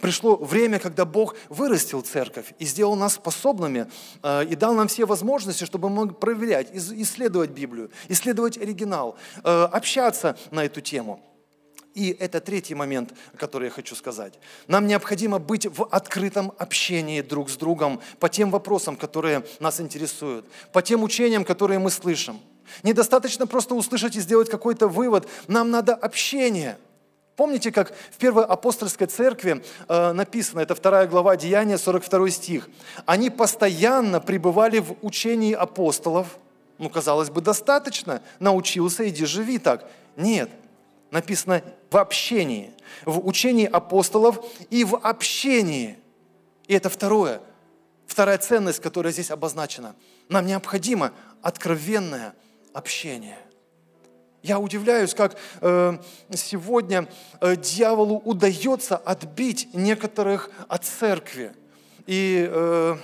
[0.00, 3.86] Пришло время, когда Бог вырастил церковь и сделал нас способными
[4.22, 9.68] э, и дал нам все возможности, чтобы мы могли проверять, исследовать Библию, исследовать оригинал, э,
[9.72, 11.22] общаться на эту тему.
[11.94, 14.38] И это третий момент, который я хочу сказать.
[14.68, 20.44] Нам необходимо быть в открытом общении друг с другом по тем вопросам, которые нас интересуют,
[20.72, 22.38] по тем учениям, которые мы слышим.
[22.82, 25.26] Недостаточно просто услышать и сделать какой-то вывод.
[25.48, 26.76] Нам надо общение–
[27.36, 32.68] Помните, как в первой апостольской церкви э, написано, это вторая глава Деяния, 42 стих.
[33.04, 36.38] Они постоянно пребывали в учении апостолов.
[36.78, 38.22] Ну, казалось бы, достаточно.
[38.40, 39.86] Научился, иди живи так.
[40.16, 40.50] Нет,
[41.10, 42.72] написано в общении.
[43.04, 45.98] В учении апостолов и в общении.
[46.66, 47.42] И это второе.
[48.06, 49.94] Вторая ценность, которая здесь обозначена.
[50.30, 52.34] Нам необходимо откровенное
[52.72, 53.36] общение.
[54.46, 55.98] Я удивляюсь, как э,
[56.32, 57.08] сегодня
[57.40, 61.50] э, дьяволу удается отбить некоторых от церкви.
[62.06, 62.96] И э,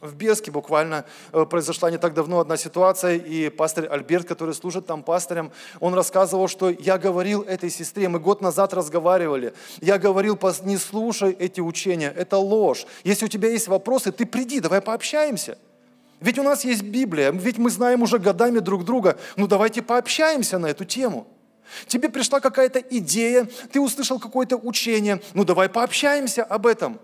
[0.00, 4.86] в Беске буквально э, произошла не так давно одна ситуация, и пастор Альберт, который служит
[4.86, 10.36] там пастором, он рассказывал, что я говорил этой сестре, мы год назад разговаривали, я говорил,
[10.64, 12.84] не слушай эти учения, это ложь.
[13.04, 15.56] Если у тебя есть вопросы, ты приди, давай пообщаемся–
[16.20, 19.18] ведь у нас есть Библия, ведь мы знаем уже годами друг друга.
[19.36, 21.26] Ну давайте пообщаемся на эту тему.
[21.86, 25.22] Тебе пришла какая-то идея, ты услышал какое-то учение.
[25.34, 27.00] Ну давай пообщаемся об этом.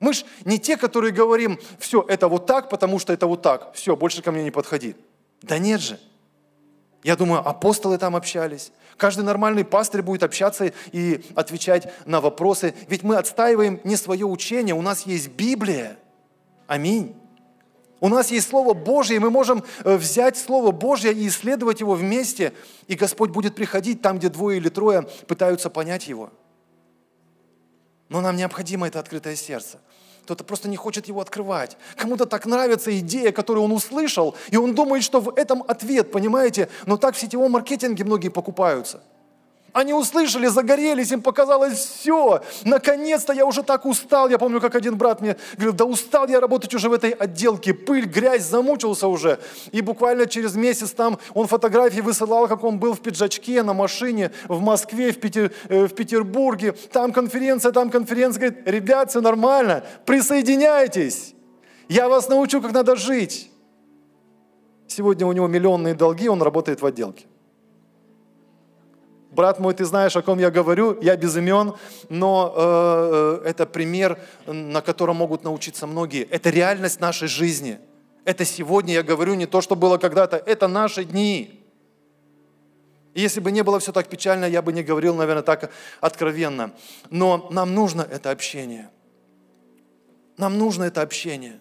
[0.00, 3.72] Мы ж не те, которые говорим, все, это вот так, потому что это вот так.
[3.74, 4.96] Все, больше ко мне не подходи.
[5.42, 6.00] Да нет же.
[7.04, 8.72] Я думаю, апостолы там общались.
[8.96, 12.74] Каждый нормальный пастырь будет общаться и отвечать на вопросы.
[12.88, 15.98] Ведь мы отстаиваем не свое учение, у нас есть Библия.
[16.66, 17.14] Аминь.
[18.04, 21.94] У нас есть Слово Божье, и мы можем э, взять Слово Божье и исследовать его
[21.94, 22.52] вместе,
[22.86, 26.28] и Господь будет приходить там, где двое или трое пытаются понять его.
[28.10, 29.80] Но нам необходимо это открытое сердце.
[30.24, 31.78] Кто-то просто не хочет его открывать.
[31.96, 36.68] Кому-то так нравится идея, которую он услышал, и он думает, что в этом ответ, понимаете?
[36.84, 39.02] Но так в сетевом маркетинге многие покупаются–
[39.74, 42.40] они услышали, загорелись, им показалось все.
[42.64, 44.28] Наконец-то я уже так устал.
[44.30, 47.74] Я помню, как один брат мне говорил, да устал я работать уже в этой отделке.
[47.74, 49.40] Пыль, грязь, замучился уже.
[49.72, 54.30] И буквально через месяц там он фотографии высылал, как он был в пиджачке, на машине,
[54.46, 56.72] в Москве, в, Питер, э, в Петербурге.
[56.92, 58.50] Там конференция, там конференция.
[58.50, 61.34] Говорит, ребят, все нормально, присоединяйтесь.
[61.88, 63.50] Я вас научу, как надо жить.
[64.86, 67.26] Сегодня у него миллионные долги, он работает в отделке
[69.34, 71.74] брат мой, ты знаешь, о ком я говорю, я без имен,
[72.08, 76.22] но э, э, это пример, на котором могут научиться многие.
[76.24, 77.78] Это реальность нашей жизни.
[78.24, 81.60] Это сегодня, я говорю, не то, что было когда-то, это наши дни.
[83.12, 85.70] И если бы не было все так печально, я бы не говорил, наверное, так
[86.00, 86.72] откровенно.
[87.10, 88.90] Но нам нужно это общение.
[90.36, 91.58] Нам нужно это общение.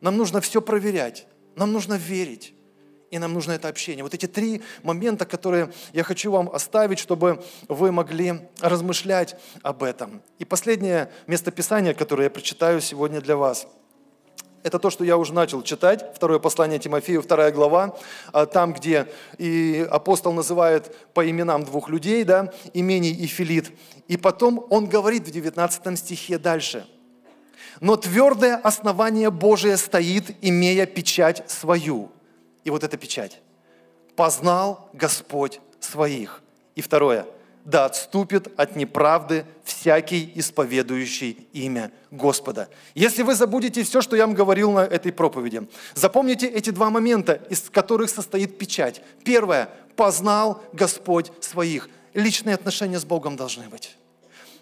[0.00, 1.26] Нам нужно все проверять.
[1.56, 2.54] Нам нужно верить
[3.10, 4.02] и нам нужно это общение.
[4.02, 10.22] Вот эти три момента, которые я хочу вам оставить, чтобы вы могли размышлять об этом.
[10.38, 13.66] И последнее местописание, которое я прочитаю сегодня для вас–
[14.62, 17.96] это то, что я уже начал читать, второе послание Тимофею, вторая глава,
[18.32, 19.06] а, там, где
[19.38, 23.70] и апостол называет по именам двух людей, да, Имений и Филит.
[24.08, 26.86] И потом он говорит в 19 стихе дальше.
[27.80, 32.10] «Но твердое основание Божие стоит, имея печать свою»
[32.68, 33.40] и вот эта печать.
[34.14, 36.42] «Познал Господь своих».
[36.74, 37.24] И второе.
[37.64, 42.68] «Да отступит от неправды всякий исповедующий имя Господа».
[42.94, 47.40] Если вы забудете все, что я вам говорил на этой проповеди, запомните эти два момента,
[47.48, 49.02] из которых состоит печать.
[49.24, 49.70] Первое.
[49.96, 51.88] «Познал Господь своих».
[52.14, 53.96] Личные отношения с Богом должны быть.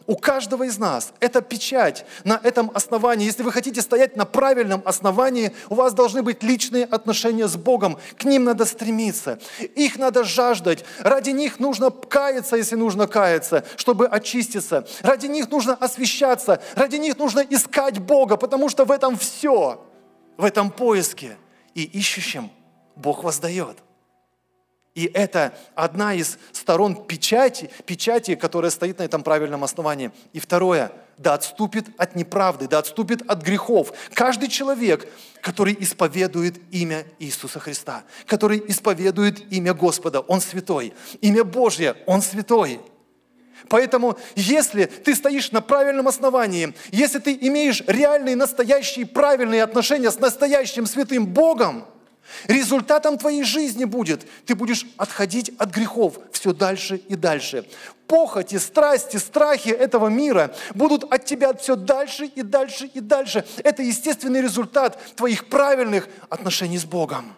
[0.07, 3.25] У каждого из нас это печать на этом основании.
[3.25, 7.99] Если вы хотите стоять на правильном основании, у вас должны быть личные отношения с Богом.
[8.17, 9.41] К ним надо стремиться.
[9.75, 10.85] Их надо жаждать.
[11.01, 14.87] Ради них нужно каяться, если нужно каяться, чтобы очиститься.
[15.03, 16.63] Ради них нужно освещаться.
[16.77, 19.85] Ради них нужно искать Бога, потому что в этом все.
[20.37, 21.37] В этом поиске.
[21.75, 22.51] И ищущим
[22.95, 23.86] Бог воздает.
[24.97, 30.11] И это одна из сторон печати, печати, которая стоит на этом правильном основании.
[30.33, 33.93] И второе, да отступит от неправды, да отступит от грехов.
[34.15, 35.07] Каждый человек,
[35.43, 40.95] который исповедует имя Иисуса Христа, который исповедует имя Господа, он святой.
[41.21, 42.81] Имя Божье, он святой.
[43.69, 50.19] Поэтому, если ты стоишь на правильном основании, если ты имеешь реальные, настоящие, правильные отношения с
[50.19, 51.85] настоящим святым Богом–
[52.47, 57.66] Результатом твоей жизни будет, ты будешь отходить от грехов все дальше и дальше.
[58.07, 63.45] Похоти, страсти, страхи этого мира будут от тебя все дальше и дальше и дальше.
[63.64, 67.35] Это естественный результат твоих правильных отношений с Богом.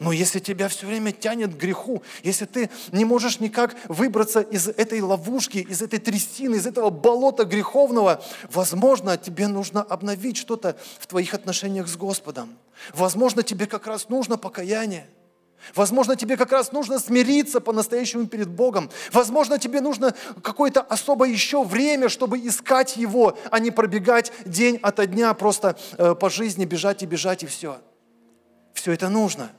[0.00, 4.68] Но если тебя все время тянет к греху, если ты не можешь никак выбраться из
[4.68, 11.06] этой ловушки, из этой трясины, из этого болота греховного, возможно, тебе нужно обновить что-то в
[11.08, 12.56] твоих отношениях с Господом.
[12.94, 15.08] Возможно, тебе как раз нужно покаяние.
[15.74, 18.90] Возможно, тебе как раз нужно смириться по-настоящему перед Богом.
[19.10, 25.08] Возможно, тебе нужно какое-то особое еще время, чтобы искать Его, а не пробегать день ото
[25.08, 27.80] дня просто э, по жизни, бежать и бежать и все.
[28.72, 29.50] Все это нужно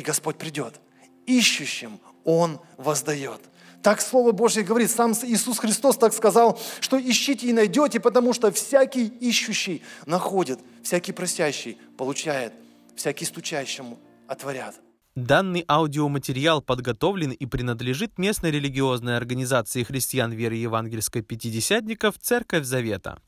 [0.00, 0.80] и Господь придет.
[1.26, 3.40] Ищущим Он воздает.
[3.82, 8.50] Так Слово Божье говорит, сам Иисус Христос так сказал, что ищите и найдете, потому что
[8.50, 12.52] всякий ищущий находит, всякий просящий получает,
[12.94, 14.74] всякий стучащему отворят.
[15.16, 23.18] Данный аудиоматериал подготовлен и принадлежит местной религиозной организации христиан веры евангельской пятидесятников «Церковь Завета».